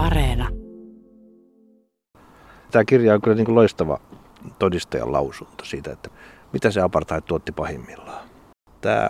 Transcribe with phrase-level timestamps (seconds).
[0.00, 0.48] Areena.
[2.70, 4.00] Tämä kirja on kyllä niin kuin loistava
[4.58, 6.10] todistajan lausunto siitä, että
[6.52, 8.28] mitä se apartheid tuotti pahimmillaan.
[8.80, 9.08] Tämä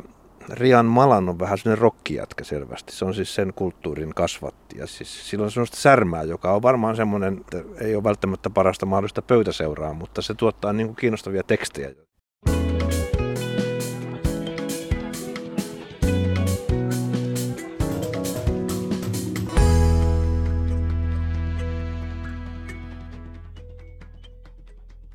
[0.49, 2.93] Rian Malan on vähän sellainen rokkijätkä selvästi.
[2.93, 4.79] Se on siis sen kulttuurin kasvatti.
[4.79, 8.87] Ja siis sillä on sellaista särmää, joka on varmaan semmoinen, että ei ole välttämättä parasta
[8.87, 11.91] mahdollista pöytäseuraa, mutta se tuottaa niin kuin kiinnostavia tekstejä.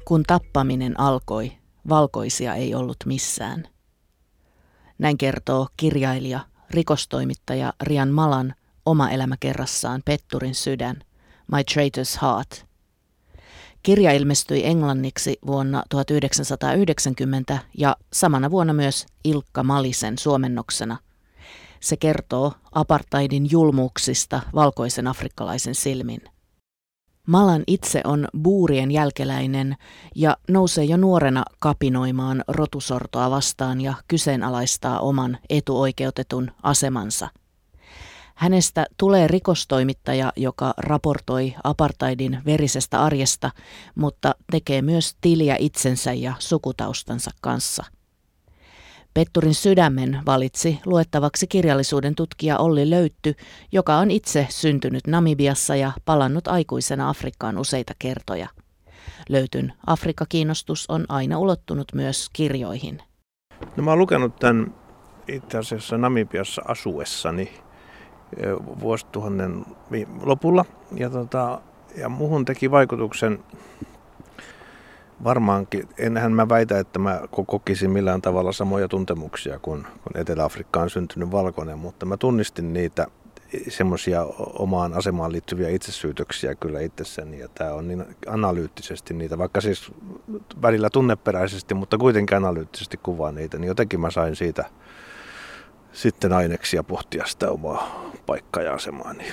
[0.06, 1.52] Kun tappaminen alkoi,
[1.90, 3.68] valkoisia ei ollut missään.
[4.98, 8.56] Näin kertoo kirjailija, rikostoimittaja Rian Malan
[8.86, 11.04] oma elämäkerrassaan Petturin sydän,
[11.52, 12.66] My Traitor's Heart.
[13.84, 20.98] Kirja ilmestyi englanniksi vuonna 1990 ja samana vuonna myös Ilkka Malisen suomennoksena.
[21.80, 26.35] Se kertoo apartheidin julmuuksista valkoisen afrikkalaisen silmin.
[27.26, 29.76] Malan itse on buurien jälkeläinen
[30.16, 37.30] ja nousee jo nuorena kapinoimaan rotusortoa vastaan ja kyseenalaistaa oman etuoikeutetun asemansa.
[38.36, 43.52] Hänestä tulee rikostoimittaja, joka raportoi apartheidin verisestä arjesta,
[43.96, 47.84] mutta tekee myös tiliä itsensä ja sukutaustansa kanssa–
[49.16, 53.36] Petturin sydämen valitsi luettavaksi kirjallisuuden tutkija Olli Löytty,
[53.72, 58.48] joka on itse syntynyt Namibiassa ja palannut aikuisena Afrikkaan useita kertoja.
[59.30, 63.02] Löytyn Afrikka-kiinnostus on aina ulottunut myös kirjoihin.
[63.78, 64.74] No mä oon lukenut tämän
[65.28, 67.54] itse asiassa Namibiassa asuessani
[68.80, 69.66] vuosituhannen
[70.22, 70.66] lopulla.
[70.96, 71.62] Ja, tota,
[71.98, 73.40] ja muhun teki vaikutuksen
[75.24, 75.90] Varmaankin.
[75.98, 81.80] Enhän mä väitä, että mä kokisin millään tavalla samoja tuntemuksia kuin, kun Etelä-Afrikkaan syntynyt valkoinen,
[81.80, 83.08] mutta mä tunnistin niitä
[83.68, 89.92] semmoisia omaan asemaan liittyviä itsesyytöksiä kyllä itsessäni ja tämä on niin analyyttisesti niitä, vaikka siis
[90.62, 94.66] välillä tunneperäisesti, mutta kuitenkin analyyttisesti kuvaa niitä, niin jotenkin mä sain siitä
[95.92, 99.24] sitten aineksia pohtia sitä omaa paikkaa ja asemaani.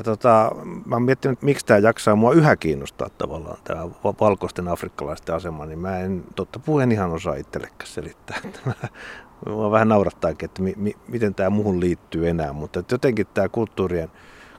[0.00, 0.50] Ja tota,
[0.86, 3.88] mä oon miettinyt, että miksi tämä jaksaa mua yhä kiinnostaa tavallaan, tämä
[4.20, 8.38] valkoisten afrikkalaisten asema, niin mä en totta puheen ihan osaa itsellekään selittää.
[9.46, 13.48] Mua vähän naurattaakin, että mi, mi, miten tämä muuhun liittyy enää, mutta että jotenkin tämä
[13.48, 14.10] kulttuurien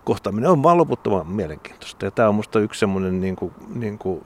[0.04, 2.06] kohtaaminen on vaan loputtoman mielenkiintoista.
[2.06, 4.26] Ja tämä on musta yksi semmoinen niin kuin, niin kuin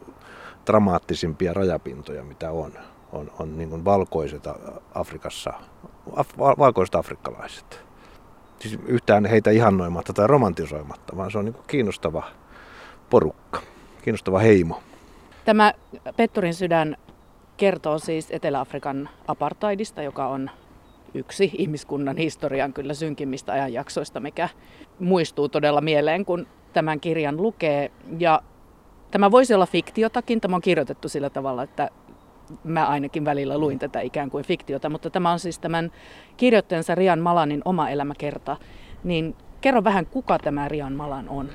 [0.66, 2.72] dramaattisimpia rajapintoja, mitä on.
[3.12, 4.44] On, on niin kuin valkoiset
[4.96, 5.54] Afrikassa,
[6.16, 7.85] af, valkoiset afrikkalaiset
[8.60, 12.24] siis yhtään heitä ihannoimatta tai romantisoimatta, vaan se on niin kiinnostava
[13.10, 13.62] porukka,
[14.02, 14.82] kiinnostava heimo.
[15.46, 15.74] Tämä
[16.18, 16.98] Petturin sydän
[17.58, 20.50] kertoo siis Etelä-Afrikan apartheidista, joka on
[21.14, 24.50] yksi ihmiskunnan historian kyllä synkimmistä ajanjaksoista, mikä
[25.00, 27.92] muistuu todella mieleen, kun tämän kirjan lukee.
[28.20, 28.42] Ja
[29.12, 31.90] tämä voisi olla fiktiotakin, tämä on kirjoitettu sillä tavalla, että
[32.64, 35.92] mä ainakin välillä luin tätä ikään kuin fiktiota, mutta tämä on siis tämän
[36.38, 38.58] kirjoittajansa Rian Malanin oma elämäkerta.
[39.04, 41.50] Niin kerro vähän, kuka tämä Rian Malan on.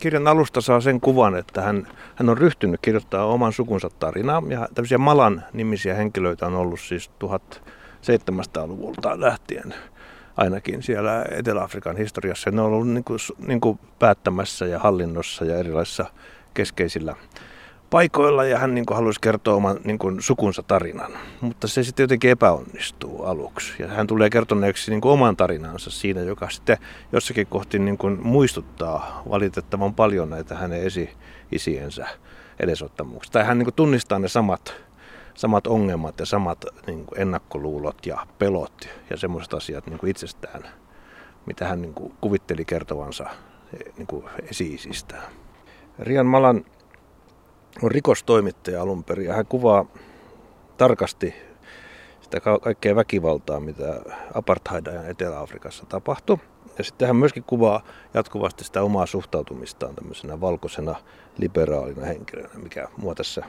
[0.00, 4.42] Kirjan alusta saa sen kuvan, että hän, hän on ryhtynyt kirjoittamaan oman sukunsa tarinaa.
[4.48, 9.74] Ja tämmöisiä Malan nimisiä henkilöitä on ollut siis 1700-luvulta lähtien
[10.36, 12.50] ainakin siellä Etelä-Afrikan historiassa.
[12.50, 16.06] Ne on ollut niin kuin, niin kuin päättämässä ja hallinnossa ja erilaisissa
[16.54, 17.16] keskeisillä
[17.94, 21.12] paikoilla ja hän niin kuin halusi kertoa oman niin kuin sukunsa tarinan.
[21.40, 23.72] Mutta se sitten jotenkin epäonnistuu aluksi.
[23.78, 26.76] Ja hän tulee kertoneeksi niin kuin oman tarinansa siinä, joka sitten
[27.12, 32.06] jossakin kohti niin kuin muistuttaa valitettavan paljon näitä hänen esi-isiensä
[32.60, 33.32] edesottamuksia.
[33.32, 34.74] Tai hän niin kuin tunnistaa ne samat,
[35.34, 40.62] samat ongelmat ja samat niin kuin ennakkoluulot ja pelot ja semmoiset asiat niin kuin itsestään,
[41.46, 43.26] mitä hän niin kuin kuvitteli kertovansa
[43.96, 45.32] niin kuin esi-isistään.
[45.98, 46.64] Rian Malan
[47.82, 49.86] on rikostoimittaja alun perin hän kuvaa
[50.76, 51.34] tarkasti
[52.20, 54.00] sitä kaikkea väkivaltaa, mitä
[54.34, 56.38] apartheidajan Etelä-Afrikassa tapahtui.
[56.78, 57.82] Ja sitten hän myöskin kuvaa
[58.14, 60.94] jatkuvasti sitä omaa suhtautumistaan tämmöisenä valkoisena
[61.38, 63.42] liberaalina henkilönä, mikä mua tässä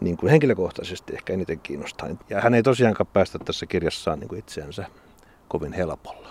[0.00, 2.08] niin kuin henkilökohtaisesti ehkä eniten kiinnostaa.
[2.30, 4.84] Ja hän ei tosiaankaan päästä tässä kirjassaan niin kuin itseänsä
[5.48, 6.28] kovin helpolla.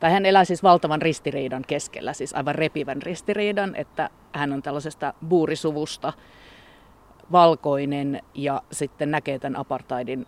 [0.00, 5.14] Tai hän elää siis valtavan ristiriidan keskellä, siis aivan repivän ristiriidan, että hän on tällaisesta
[5.28, 6.12] buurisuvusta,
[7.32, 10.26] valkoinen ja sitten näkee tämän apartheidin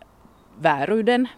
[0.63, 1.29] vääryyden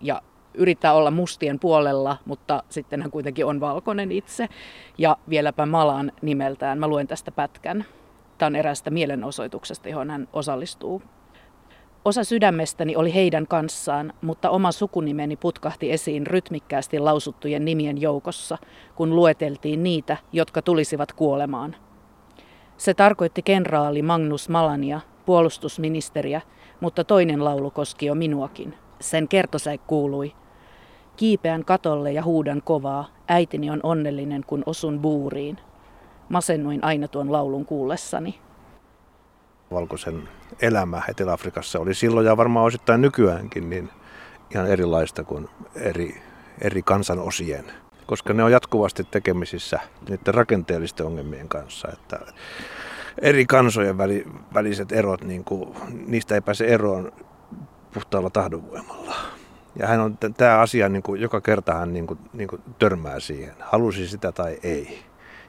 [0.00, 0.22] ja
[0.54, 4.48] yrittää olla mustien puolella, mutta sitten hän kuitenkin on valkoinen itse
[4.98, 6.78] ja vieläpä Malan nimeltään.
[6.78, 7.84] Mä luen tästä pätkän.
[8.38, 11.02] Tämä on eräästä mielenosoituksesta, johon hän osallistuu.
[12.04, 18.58] Osa sydämestäni oli heidän kanssaan, mutta oma sukunimeni putkahti esiin rytmikkäästi lausuttujen nimien joukossa,
[18.94, 21.76] kun lueteltiin niitä, jotka tulisivat kuolemaan.
[22.80, 26.40] Se tarkoitti kenraali Magnus Malania, puolustusministeriä,
[26.80, 28.74] mutta toinen laulu koski jo minuakin.
[29.00, 30.32] Sen kertosäik kuului.
[31.16, 35.58] Kiipeän katolle ja huudan kovaa, äitini on onnellinen, kun osun buuriin.
[36.28, 38.40] Masennuin aina tuon laulun kuullessani.
[39.70, 40.28] Valkoisen
[40.62, 43.90] elämä Etelä-Afrikassa oli silloin ja varmaan osittain nykyäänkin niin
[44.54, 46.22] ihan erilaista kuin eri,
[46.60, 47.64] eri kansanosien,
[48.10, 51.88] koska ne on jatkuvasti tekemisissä niiden rakenteellisten ongelmien kanssa.
[51.92, 52.18] Että
[53.18, 55.74] eri kansojen väli, väliset erot, niin kuin,
[56.06, 57.12] niistä ei pääse eroon
[57.94, 59.14] puhtaalla tahdonvoimalla.
[59.76, 63.20] Ja hän on tämä asia, niin kuin, joka kerta hän niin kuin, niin kuin törmää
[63.20, 65.02] siihen, halusi sitä tai ei.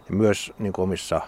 [0.09, 1.21] Ja myös niin kuin omissa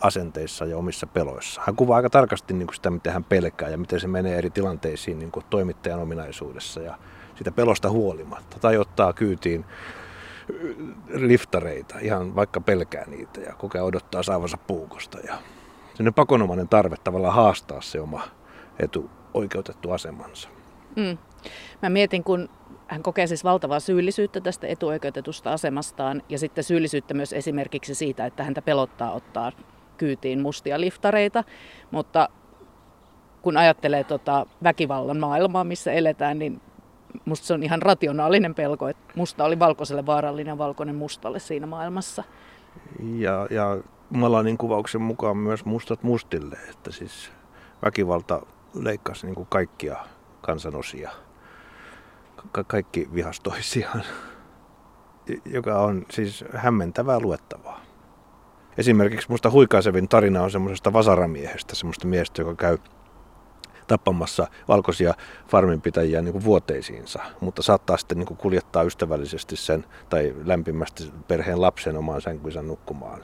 [0.00, 1.62] asenteissa ja omissa peloissa.
[1.66, 4.50] Hän kuvaa aika tarkasti niin kuin sitä, miten hän pelkää ja miten se menee eri
[4.50, 6.98] tilanteisiin niin kuin toimittajan ominaisuudessa ja
[7.34, 8.58] sitä pelosta huolimatta.
[8.60, 9.64] Tai ottaa kyytiin
[11.08, 15.18] liftareita, ihan vaikka pelkää niitä ja kokee odottaa saavansa puukosta.
[15.18, 15.34] Ja
[15.94, 18.22] sellainen pakonomainen tarve tavallaan haastaa se oma
[18.78, 20.48] etuoikeutettu asemansa.
[20.96, 21.18] Mm.
[21.82, 22.48] Mä mietin, kun
[22.86, 28.44] hän kokee siis valtavaa syyllisyyttä tästä etuoikeutetusta asemastaan ja sitten syyllisyyttä myös esimerkiksi siitä, että
[28.44, 29.52] häntä pelottaa ottaa
[29.98, 31.44] kyytiin mustia liftareita,
[31.90, 32.28] mutta
[33.42, 36.60] kun ajattelee tota väkivallan maailmaa, missä eletään, niin
[37.24, 42.24] musta se on ihan rationaalinen pelko, että musta oli valkoiselle vaarallinen valkoinen mustalle siinä maailmassa.
[43.18, 43.78] Ja, ja
[44.10, 47.32] Malanin kuvauksen mukaan myös mustat mustille, että siis
[47.84, 49.96] väkivalta leikkasi niin kuin kaikkia
[50.40, 51.10] kansanosia.
[52.52, 54.02] Ka- kaikki vihastoisiaan,
[55.56, 57.80] joka on siis hämmentävää luettavaa.
[58.78, 62.78] Esimerkiksi musta huikaisevin tarina on semmoisesta vasaramiehestä, semmoista miestä, joka käy
[63.86, 65.14] tappamassa valkoisia
[65.48, 71.60] farminpitäjiä niin kuin vuoteisiinsa, mutta saattaa sitten niin kuin kuljettaa ystävällisesti sen tai lämpimästi perheen
[71.60, 73.20] lapsen omaan sänkynsä nukkumaan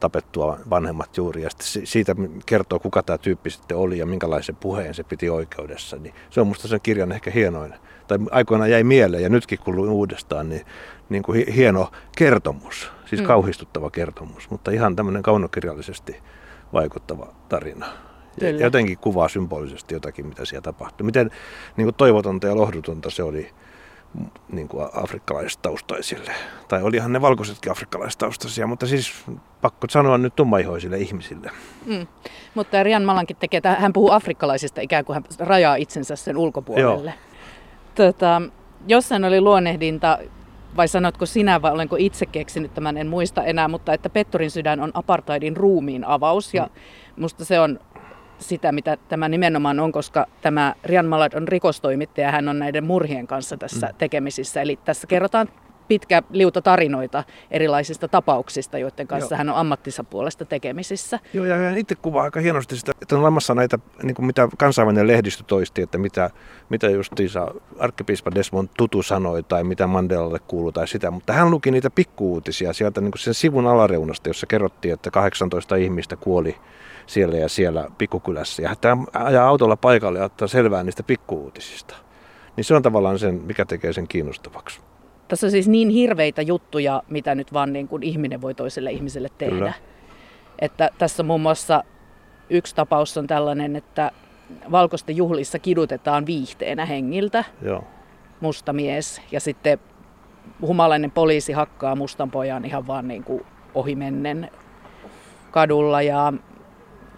[0.00, 2.14] tapettua vanhemmat juuri ja sitten siitä
[2.46, 5.96] kertoo, kuka tämä tyyppi sitten oli ja minkälaisen puheen se piti oikeudessa.
[5.96, 7.74] Niin se on musta sen kirjan ehkä hienoin.
[8.08, 10.66] Tai aikoinaan jäi mieleen ja nytkin kun luin uudestaan, niin,
[11.08, 13.26] niin kuin hieno kertomus, siis mm.
[13.26, 16.22] kauhistuttava kertomus, mutta ihan tämmöinen kaunokirjallisesti
[16.72, 17.86] vaikuttava tarina.
[18.40, 21.04] Ja jotenkin kuvaa symbolisesti jotakin, mitä siellä tapahtui.
[21.04, 21.30] Miten
[21.76, 23.50] niin kuin toivotonta ja lohdutonta se oli
[24.52, 26.32] niin kuin afrikkalaistaustaisille.
[26.68, 29.24] Tai olihan ne valkoisetkin afrikkalaistaustaisia, mutta siis
[29.60, 31.50] pakko sanoa nyt tummaihoisille ihmisille.
[31.86, 32.06] Mm.
[32.54, 37.14] Mutta Rian Malankin tekee, että hän puhuu afrikkalaisista ikään kuin hän rajaa itsensä sen ulkopuolelle.
[37.94, 38.42] Tota,
[38.86, 40.18] jossain oli luonnehdinta,
[40.76, 44.80] vai sanotko sinä vai olenko itse keksinyt tämän, en muista enää, mutta että Pettorin sydän
[44.80, 47.22] on apartheidin ruumiin avaus ja mm.
[47.22, 47.78] musta se on
[48.38, 53.26] sitä, mitä tämä nimenomaan on, koska tämä Rian Malad on rikostoimittaja, hän on näiden murhien
[53.26, 53.94] kanssa tässä mm.
[53.98, 54.62] tekemisissä.
[54.62, 55.48] Eli tässä kerrotaan
[55.88, 59.38] pitkä liuta tarinoita erilaisista tapauksista, joiden kanssa Joo.
[59.38, 61.18] hän on ammattinsa puolesta tekemisissä.
[61.32, 64.48] Joo, ja hän itse kuvaa aika hienosti sitä, että on olemassa näitä, niin kuin mitä
[64.58, 66.30] kansainvälinen lehdistö toisti, että mitä,
[66.68, 71.70] mitä justiinsa arkkipiispa Desmond Tutu sanoi, tai mitä Mandelalle kuuluu tai sitä, mutta hän luki
[71.70, 76.56] niitä pikkuuutisia sieltä niin kuin sen sivun alareunasta, jossa kerrottiin, että 18 ihmistä kuoli
[77.06, 78.62] siellä ja siellä pikkukylässä.
[78.62, 81.94] Ja tämä ajaa autolla paikalle ja ottaa selvää niistä pikkuuutisista.
[82.56, 84.80] Niin se on tavallaan sen, mikä tekee sen kiinnostavaksi.
[85.28, 89.28] Tässä on siis niin hirveitä juttuja, mitä nyt vaan niin kuin ihminen voi toiselle ihmiselle
[89.38, 89.54] tehdä.
[89.54, 89.72] Kyllä.
[90.58, 91.84] Että tässä muun muassa
[92.50, 94.10] yksi tapaus on tällainen, että
[94.70, 97.44] valkoisten juhlissa kidutetaan viihteenä hengiltä.
[97.62, 97.84] Joo.
[98.40, 99.78] Musta mies ja sitten
[100.60, 104.50] humalainen poliisi hakkaa mustan pojan ihan vaan niin kuin ohimennen
[105.50, 106.32] kadulla ja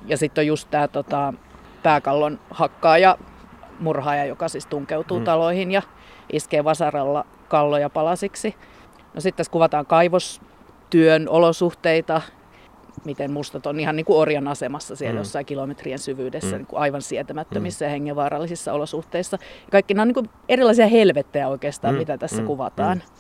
[0.07, 1.35] ja sitten on just tämä tota,
[1.83, 3.19] pääkallon hakkaaja,
[3.81, 5.25] murhaaja, joka siis tunkeutuu mm.
[5.25, 5.83] taloihin ja
[6.33, 8.55] iskee vasaralla kalloja palasiksi.
[9.14, 12.23] No sitten tässä kuvataan kaivostyön olosuhteita,
[13.05, 15.19] miten mustat on ihan niin kuin orjan asemassa siellä mm.
[15.19, 16.57] jossain kilometrien syvyydessä, mm.
[16.57, 17.87] niin kuin aivan sietämättömissä mm.
[17.87, 19.38] ja hengenvaarallisissa olosuhteissa.
[19.71, 21.99] Kaikki nämä on niin kuin erilaisia helvettejä oikeastaan, mm.
[21.99, 22.47] mitä tässä mm.
[22.47, 22.99] kuvataan.
[22.99, 23.14] Mm.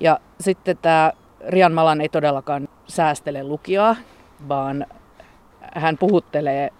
[0.00, 1.12] Ja sitten tämä
[1.48, 3.96] Rian Malan ei todellakaan säästele lukijaa,
[4.48, 4.86] vaan
[5.74, 6.70] hän puhuttelee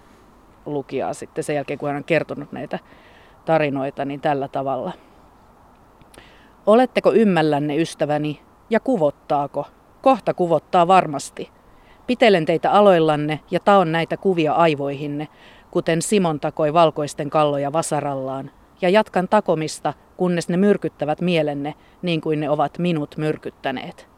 [0.66, 2.78] lukijaa sitten sen jälkeen, kun hän on kertonut näitä
[3.44, 4.92] tarinoita, niin tällä tavalla.
[6.66, 9.66] Oletteko ymmällänne, ystäväni, ja kuvottaako?
[10.02, 11.50] Kohta kuvottaa varmasti.
[12.06, 15.28] Pitelen teitä aloillanne ja taon näitä kuvia aivoihinne,
[15.70, 22.40] kuten Simon takoi valkoisten kalloja vasarallaan, ja jatkan takomista, kunnes ne myrkyttävät mielenne niin kuin
[22.40, 24.09] ne ovat minut myrkyttäneet.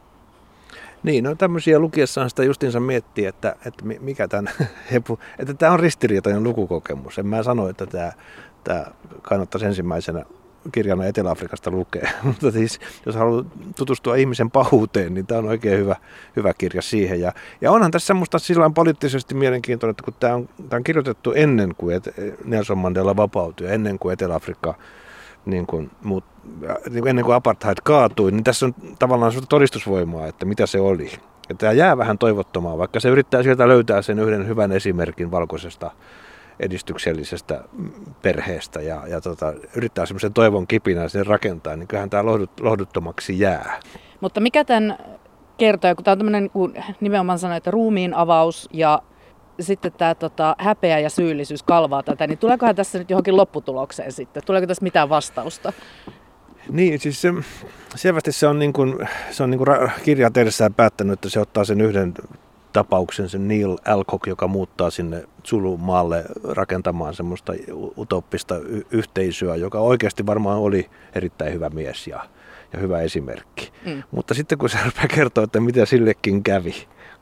[1.03, 4.53] Niin, no tämmöisiä lukiessaan sitä justiinsa miettii, että, että mikä tämän
[4.93, 7.19] hepu, että tämä on ristiriitainen lukukokemus.
[7.19, 8.13] En mä sano, että tämä,
[8.65, 8.87] tämä
[9.23, 10.25] kannattaisi ensimmäisenä
[10.73, 12.11] kirjana Etelä-Afrikasta lukea.
[12.23, 13.45] Mutta siis, jos haluaa
[13.77, 15.97] tutustua ihmisen pahuuteen, niin tämä on oikein hyvä,
[16.37, 17.21] hyvä kirja siihen.
[17.21, 21.33] Ja, ja onhan tässä semmoista sillä poliittisesti mielenkiintoinen, että kun tämä on, tämä on kirjoitettu
[21.33, 22.01] ennen kuin
[22.45, 24.75] Nelson Mandela vapautui, ennen kuin Etelä-Afrikka
[25.47, 26.25] niin kuin, muut,
[26.91, 31.11] niin ennen kuin apartheid kaatui, niin tässä on tavallaan todistusvoimaa, että mitä se oli.
[31.49, 35.91] Ja tämä jää vähän toivottomaan, vaikka se yrittää sieltä löytää sen yhden hyvän esimerkin valkoisesta
[36.61, 37.65] edistyksellisestä
[38.23, 43.39] perheestä ja, ja tota, yrittää semmoisen toivon kipinän sen rakentaa, niin kyllähän tämä lohdut, lohduttomaksi
[43.39, 43.81] jää.
[44.21, 44.99] Mutta mikä tämän
[45.59, 49.03] kertoo, kun tämä on tämmöinen, kun nimenomaan sanoi, että ruumiin avaus ja
[49.61, 54.43] sitten tämä tota, häpeä ja syyllisyys kalvaa tätä, niin tuleekohan tässä nyt johonkin lopputulokseen sitten?
[54.47, 55.73] Tuleeko tässä mitään vastausta?
[56.69, 57.29] Niin, siis se,
[57.95, 59.69] selvästi se on, niin kuin, se on niin kuin
[60.05, 62.15] kirja tehdessään päättänyt, että se ottaa sen yhden
[62.73, 67.53] tapauksen, sen Neil Alcock, joka muuttaa sinne Zulu-maalle rakentamaan semmoista
[67.99, 72.29] utoppista y- yhteisöä, joka oikeasti varmaan oli erittäin hyvä mies ja,
[72.73, 73.73] ja hyvä esimerkki.
[73.87, 74.03] Mm.
[74.11, 76.75] Mutta sitten kun se rupeaa kertoa, että mitä sillekin kävi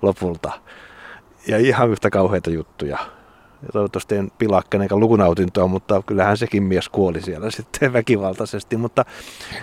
[0.03, 0.53] lopulta,
[1.47, 2.99] ja ihan yhtä kauheita juttuja.
[3.63, 8.77] Ja toivottavasti en pilaa kenenkään lukunautintoa, mutta kyllähän sekin mies kuoli siellä sitten väkivaltaisesti.
[8.77, 9.05] Mutta,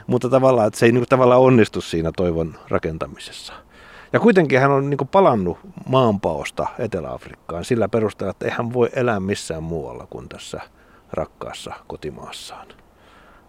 [0.08, 3.54] mutta tavallaan, että se ei niin kuin, tavallaan onnistu siinä toivon rakentamisessa.
[4.14, 5.58] Ja kuitenkin hän on niin kuin palannut
[5.88, 10.62] maanpaosta Etelä-Afrikkaan sillä perusteella, että eihän voi elää missään muualla kuin tässä
[11.14, 12.68] rakkaassa kotimaassaan,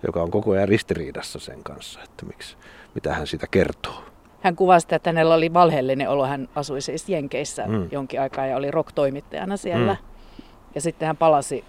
[0.06, 2.56] joka on koko ajan ristiriidassa sen kanssa, että miksi,
[2.94, 4.04] mitä hän siitä kertoo.
[4.48, 6.26] Hän kuvasi, että hänellä oli valheellinen olo.
[6.26, 7.88] Hän asui siis Jenkeissä mm.
[7.90, 9.92] jonkin aikaa ja oli rock-toimittajana siellä.
[9.92, 10.44] Mm.
[10.74, 11.64] Ja sitten hän palasi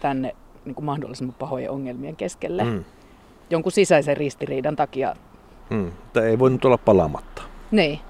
[0.00, 2.64] tänne niin kuin mahdollisimman pahojen ongelmien keskelle.
[2.64, 2.84] Mm.
[3.50, 5.16] Jonkun sisäisen ristiriidan takia.
[5.70, 5.92] Mm.
[6.12, 7.42] Tämä ei voinut olla palaamatta.
[7.70, 8.00] Niin.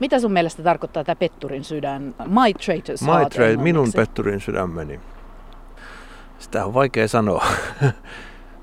[0.00, 2.14] Mitä sun mielestä tarkoittaa tämä Petturin sydän?
[2.18, 5.00] My Traitor's My tra- minun Petturin sydämeni.
[6.38, 7.46] Sitä on vaikea sanoa.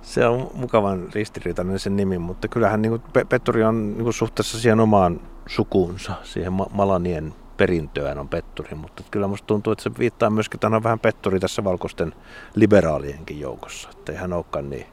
[0.08, 4.60] se on mukavan ristiriitainen sen nimi, mutta kyllähän niin kuin Petturi on niin kuin suhteessa
[4.60, 10.30] siihen omaan sukuunsa, siihen Malanien perintöön on Petturi, mutta kyllä musta tuntuu, että se viittaa
[10.30, 12.14] myöskin, että hän on vähän Petturi tässä valkoisten
[12.56, 14.86] liberaalienkin joukossa, että ei hän olekaan niin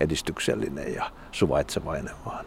[0.00, 2.44] edistyksellinen ja suvaitsevainen, vaan,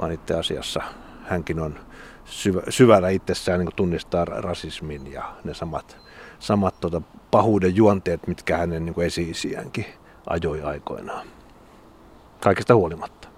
[0.00, 0.82] vaan itse asiassa
[1.24, 1.78] hänkin on
[2.24, 5.96] syvä, syvällä itsessään niin tunnistaa rasismin ja ne samat,
[6.38, 9.86] samat tuota, pahuuden juonteet, mitkä hänen niin esi-isiänkin
[10.26, 11.26] ajoi aikoinaan.
[12.40, 13.28] Kaikesta huolimatta.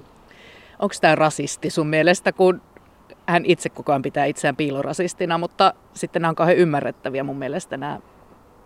[0.79, 2.63] Onko tämä rasisti sun mielestä, kun
[3.27, 7.77] hän itse koko ajan pitää itseään piilorasistina, mutta sitten nämä on kauhean ymmärrettäviä mun mielestä
[7.77, 8.01] nämä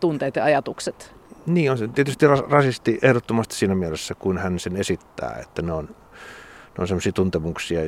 [0.01, 1.15] tunteet ja ajatukset.
[1.47, 5.85] Niin on se tietysti rasisti ehdottomasti siinä mielessä, kun hän sen esittää, että ne on,
[5.85, 7.81] ne on sellaisia tuntemuksia,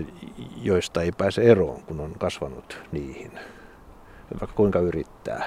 [0.63, 3.33] joista ei pääse eroon, kun on kasvanut niihin,
[4.41, 5.45] vaikka kuinka yrittää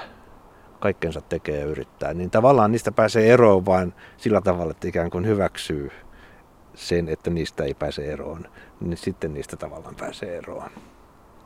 [0.84, 5.26] kaikkensa tekee ja yrittää, niin tavallaan niistä pääsee eroon vain sillä tavalla, että ikään kuin
[5.26, 5.90] hyväksyy
[6.74, 8.46] sen, että niistä ei pääse eroon,
[8.80, 10.70] niin sitten niistä tavallaan pääsee eroon.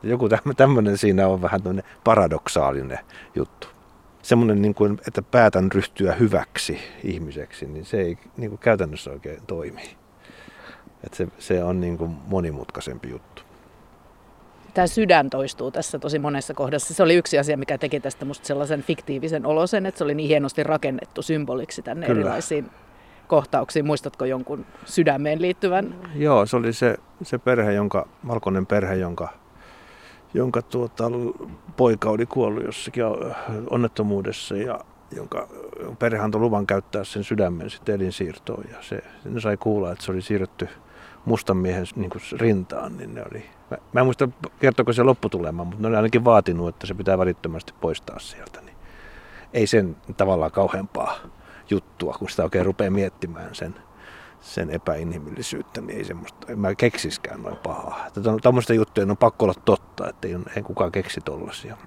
[0.03, 1.61] Joku tämmöinen siinä on vähän
[2.03, 2.99] paradoksaalinen
[3.35, 3.67] juttu.
[4.21, 9.41] Semmoinen, niin kuin, että päätän ryhtyä hyväksi ihmiseksi, niin se ei niin kuin käytännössä oikein
[9.47, 9.81] toimi.
[11.03, 13.48] Että se, se on niin kuin monimutkaisempi juttu
[14.73, 16.93] tämä sydän toistuu tässä tosi monessa kohdassa.
[16.93, 20.27] Se oli yksi asia, mikä teki tästä musta sellaisen fiktiivisen olosen, että se oli niin
[20.27, 22.19] hienosti rakennettu symboliksi tänne Kyllä.
[22.19, 22.69] erilaisiin
[23.27, 23.85] kohtauksiin.
[23.85, 25.95] Muistatko jonkun sydämeen liittyvän?
[26.15, 29.29] Joo, se oli se, se perhe, jonka, valkoinen perhe, jonka,
[30.33, 31.05] jonka tuota,
[31.77, 33.03] poika oli kuollut jossakin
[33.69, 34.79] onnettomuudessa ja
[35.15, 35.47] jonka
[35.99, 38.63] perhe antoi luvan käyttää sen sydämen sitten elinsiirtoon.
[38.71, 40.67] Ja se, ne sai kuulla, että se oli siirretty
[41.25, 45.81] mustan miehen niin rintaan, niin ne oli Mä, mä en muista, kertooko se lopputulema, mutta
[45.81, 48.61] ne oli ainakin vaatinut, että se pitää välittömästi poistaa sieltä.
[48.61, 48.77] Niin
[49.53, 51.15] ei sen tavallaan kauheampaa
[51.69, 53.75] juttua, kun sitä oikein rupeaa miettimään sen,
[54.41, 58.07] sen epäinhimillisyyttä, niin ei semmoista, en mä keksiskään noin pahaa.
[58.41, 61.77] Tämmöistä juttuja on pakko olla totta, että ei, ei kukaan keksi tollasia.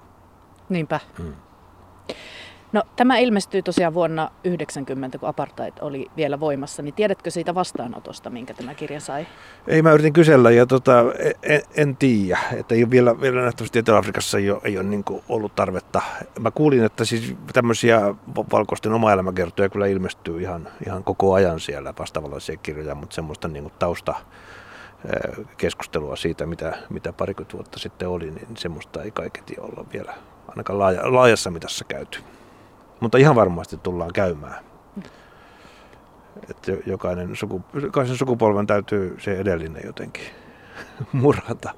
[0.69, 0.99] Niinpä.
[1.17, 1.33] Hmm.
[2.73, 8.29] No tämä ilmestyy tosiaan vuonna 90, kun apartheid oli vielä voimassa, niin tiedätkö siitä vastaanotosta,
[8.29, 9.27] minkä tämä kirja sai?
[9.67, 11.03] Ei, mä yritin kysellä ja tota,
[11.43, 15.03] en, en tiedä, että ei ole vielä, vielä nähtävästi Etelä-Afrikassa ei ole, ei ole niin
[15.29, 16.01] ollut tarvetta.
[16.39, 18.01] Mä kuulin, että siis tämmöisiä
[18.51, 23.71] valkoisten oma elämäkertoja kyllä ilmestyy ihan, ihan koko ajan siellä vastaavallaisia kirjoja, mutta semmoista niin
[23.79, 24.15] tausta
[25.57, 30.13] keskustelua siitä, mitä, mitä parikymmentä vuotta sitten oli, niin semmoista ei kaiketi olla vielä
[30.47, 32.19] ainakaan laaja, laajassa mitassa käyty.
[32.99, 34.63] Mutta ihan varmasti tullaan käymään.
[36.49, 40.23] Että jokainen, suku, jokaisen sukupolven täytyy se edellinen jotenkin
[41.13, 41.73] murhata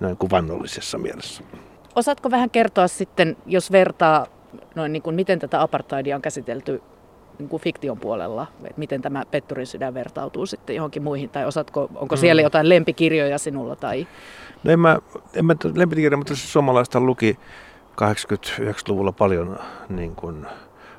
[0.00, 1.42] noin kuvannollisessa mielessä.
[1.94, 4.26] Osaatko vähän kertoa sitten, jos vertaa,
[4.74, 6.82] noin niin kuin, miten tätä apartheidia on käsitelty
[7.38, 11.88] niin kuin fiktion puolella, että miten tämä Petturin sydän vertautuu sitten johonkin muihin, tai osaatko,
[11.94, 12.44] onko siellä mm.
[12.44, 13.76] jotain lempikirjoja sinulla?
[13.76, 14.06] Tai...
[14.64, 14.98] No en mä,
[15.34, 17.38] en mä lempikirjoja, mutta siis suomalaista luki
[17.96, 19.58] 89-luvulla paljon
[19.88, 20.46] niin kuin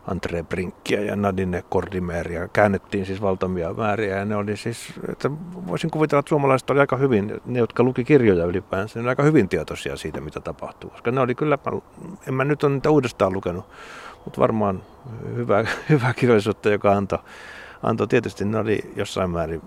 [0.08, 2.48] Andre Brinkkiä ja Nadine Kordimeria.
[2.48, 5.32] Käännettiin siis valtavia määriä ja ne oli siis, että
[5.68, 9.50] voisin kuvitella, että suomalaiset oli aika hyvin, ne jotka luki kirjoja ylipäänsä, ne aika hyvin
[9.50, 10.90] tietoisia siitä, mitä tapahtuu.
[10.90, 11.58] Koska ne oli kyllä,
[12.28, 13.66] en mä nyt ole niitä uudestaan lukenut,
[14.26, 14.84] mutta varmaan
[15.36, 17.20] hyvä, hyvä kirjallisuutta, joka antoi,
[17.84, 19.62] antoi tietysti, ne oli jossain määrin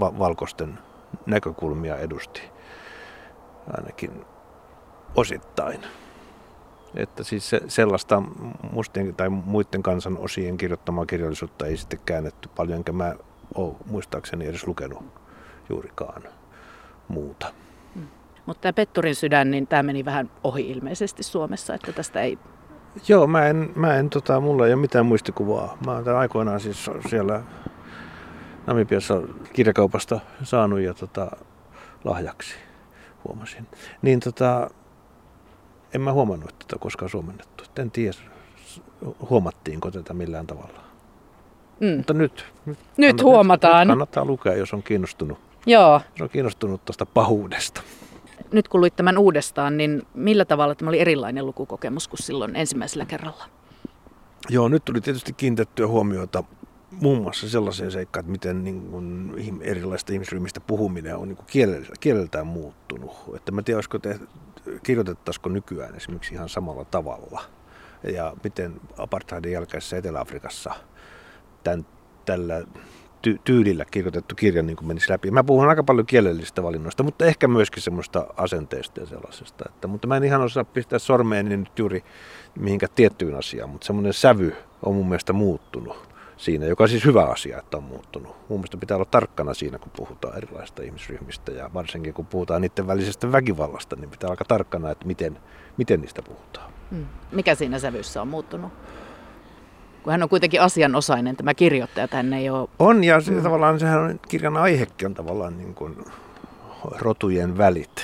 [0.00, 0.78] va- valkoisten
[1.26, 2.42] näkökulmia edusti,
[3.76, 4.24] ainakin
[5.14, 5.80] osittain.
[6.94, 8.22] Että siis se, sellaista
[8.72, 13.14] mustien tai muiden kansan osien kirjoittamaa kirjallisuutta ei sitten käännetty paljon, enkä mä
[13.54, 15.04] ole muistaakseni edes lukenut
[15.68, 16.22] juurikaan
[17.08, 17.52] muuta.
[17.94, 18.06] Mm.
[18.46, 22.38] Mutta tämä Petturin sydän, niin tämä meni vähän ohi ilmeisesti Suomessa, että tästä ei...
[23.08, 25.78] Joo, mä en, mä en tota, mulla ei ole mitään muistikuvaa.
[25.86, 27.42] Mä oon aikoinaan siis siellä
[28.66, 31.30] Namibiassa kirjakaupasta saanut ja tota,
[32.04, 32.54] lahjaksi,
[33.24, 33.66] huomasin.
[34.02, 34.70] Niin tota,
[35.94, 37.64] en mä huomannut tätä koskaan suomennettu.
[37.78, 38.16] En tiedä,
[39.30, 40.80] huomattiinko tätä millään tavalla.
[41.80, 41.96] Mm.
[41.96, 43.86] Mutta nyt, nyt, nyt huomataan.
[43.86, 45.38] Nyt kannattaa lukea, jos on kiinnostunut.
[45.66, 46.00] Joo.
[46.10, 47.82] Jos on kiinnostunut tuosta pahuudesta.
[48.52, 53.04] Nyt kun luit tämän uudestaan, niin millä tavalla tämä oli erilainen lukukokemus kuin silloin ensimmäisellä
[53.04, 53.44] kerralla?
[54.48, 56.44] Joo, nyt tuli tietysti kiinnitettyä huomiota
[56.90, 61.38] muun muassa sellaiseen seikkaan, että miten niin kuin, erilaisista ihmisryhmistä puhuminen on niin
[62.00, 63.12] kieleltään muuttunut.
[63.36, 64.20] Että mä tiedän, olisiko te,
[64.82, 67.40] kirjoitettaisiko nykyään esimerkiksi ihan samalla tavalla.
[68.12, 70.74] Ja miten apartheidin jälkeisessä Etelä-Afrikassa
[71.64, 71.86] tämän,
[72.24, 72.62] tällä
[73.26, 75.30] ty- tyylillä kirjoitettu kirja niin kuin menisi läpi.
[75.30, 79.64] Mä puhun aika paljon kielellisistä valinnoista, mutta ehkä myöskin semmoista asenteesta ja sellaisesta.
[79.68, 82.04] Että, mutta mä en ihan osaa pistää sormeeni nyt juuri
[82.58, 86.07] mihinkä tiettyyn asiaan, mutta semmoinen sävy on mun mielestä muuttunut
[86.38, 88.36] siinä, joka on siis hyvä asia, että on muuttunut.
[88.48, 92.86] Mun mielestä pitää olla tarkkana siinä, kun puhutaan erilaisista ihmisryhmistä ja varsinkin kun puhutaan niiden
[92.86, 95.38] välisestä väkivallasta, niin pitää olla tarkkana, että miten,
[95.76, 96.72] miten niistä puhutaan.
[96.90, 97.06] Hmm.
[97.32, 98.72] Mikä siinä sävyssä on muuttunut?
[100.02, 102.68] Kun hän on kuitenkin asianosainen, tämä kirjoittaja, hän ei ole...
[102.78, 103.42] On, ja se, hmm.
[103.42, 106.04] tavallaan sehän on, kirjan aihekin on tavallaan niin kuin
[106.98, 108.02] rotujen välit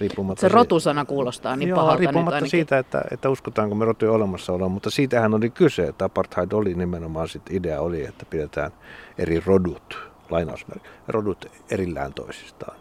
[0.00, 4.14] Riippumatta se rotusana kuulostaa niin joo, pahalta riippumatta nyt siitä, että, että uskotaanko me rotujen
[4.14, 8.70] olemassaoloa, mutta siitähän oli kyse, että apartheid oli nimenomaan sit idea oli, että pidetään
[9.18, 9.98] eri rodut,
[10.30, 12.76] lainausmerkki, rodut erillään toisistaan.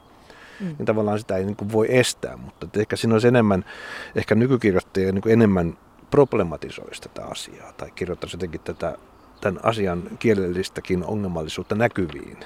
[0.59, 0.75] Mm.
[0.77, 3.65] Niin tavallaan sitä ei niin kuin voi estää, mutta ehkä siinä olisi enemmän,
[4.15, 5.77] ehkä nykykirjoittajia niin kuin enemmän
[6.11, 8.97] problematisoisi tätä asiaa tai kirjoittaisi jotenkin tätä,
[9.41, 12.37] tämän asian kielellistäkin ongelmallisuutta näkyviin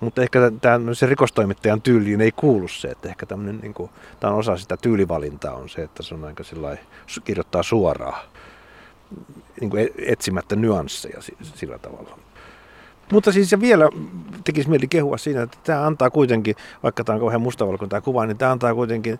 [0.00, 4.32] mutta ehkä tämän, se rikostoimittajan tyyliin ei kuulu se, että ehkä tämmöinen, niin kuin, tämä
[4.32, 6.78] on osa sitä tyylivalintaa on se, että se on aika sillai,
[7.24, 8.28] kirjoittaa suoraan
[9.60, 12.18] niin kuin etsimättä nyansseja sillä tavalla.
[13.12, 13.88] Mutta siis ja vielä
[14.44, 18.26] tekisi mieli kehua siinä, että tämä antaa kuitenkin, vaikka tämä on kauhean mustavalkoinen tämä kuva,
[18.26, 19.18] niin tämä antaa kuitenkin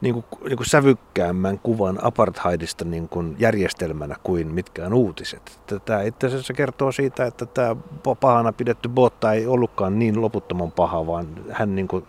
[0.00, 5.60] niin kuin, niin kuin sävykkäämmän kuvan apartheidista niin kuin järjestelmänä kuin mitkään uutiset.
[5.84, 7.76] Tämä itse asiassa kertoo siitä, että tämä
[8.20, 12.04] pahana pidetty Botta ei ollutkaan niin loputtoman paha, vaan hän niin kuin,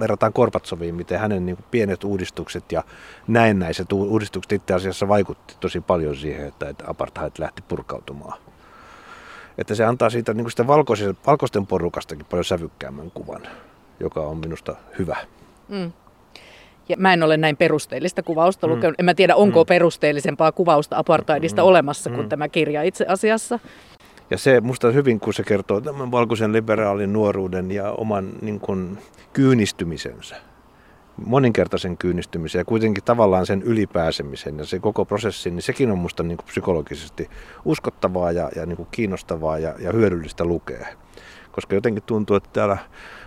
[0.00, 2.84] verrataan Korpatsoviin, miten hänen niin kuin pienet uudistukset ja
[3.28, 8.43] näennäiset uudistukset itse asiassa vaikutti tosi paljon siihen, että apartheid lähti purkautumaan
[9.58, 13.42] että se antaa siitä niin sitä valkoisen, valkoisten porukastakin paljon sävykkäämmän kuvan,
[14.00, 15.16] joka on minusta hyvä.
[15.68, 15.92] Mm.
[16.88, 18.72] Ja mä en ole näin perusteellista kuvausta mm.
[18.72, 18.94] lukenut.
[18.98, 19.68] En mä tiedä, onko mm.
[19.68, 21.68] perusteellisempaa kuvausta apartheidista mm.
[21.68, 22.28] olemassa kuin mm.
[22.28, 23.58] tämä kirja itse asiassa.
[24.30, 28.98] Ja se musta hyvin, kun se kertoo tämän valkoisen liberaalin nuoruuden ja oman niin kuin,
[29.32, 30.36] kyynistymisensä
[31.16, 36.22] moninkertaisen kyynistymisen ja kuitenkin tavallaan sen ylipääsemisen ja se koko prosessi, niin sekin on musta
[36.22, 37.30] niin psykologisesti
[37.64, 40.86] uskottavaa ja, ja niin kuin kiinnostavaa ja, ja hyödyllistä lukea.
[41.52, 42.78] Koska jotenkin tuntuu, että täällä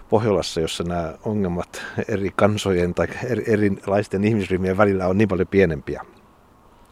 [0.09, 6.01] Pohjolassa, jossa nämä ongelmat eri kansojen tai eri, erilaisten ihmisryhmien välillä on niin paljon pienempiä.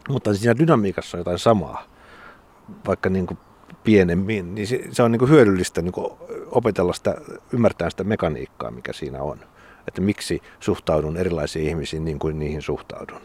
[0.08, 1.84] Mutta siinä dynamiikassa on jotain samaa,
[2.86, 3.38] vaikka niin kuin
[3.84, 6.12] pienemmin, niin se, se on niin kuin hyödyllistä niin kuin
[6.50, 7.14] opetella sitä,
[7.52, 9.38] ymmärtää sitä mekaniikkaa, mikä siinä on
[9.88, 13.20] että miksi suhtaudun erilaisiin ihmisiin niin kuin niihin suhtaudun.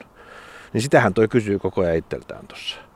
[0.74, 2.91] Niin sitähän toi kysyy koko ajan itseltään tuossa.